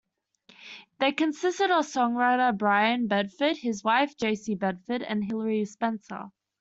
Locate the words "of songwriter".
1.69-2.57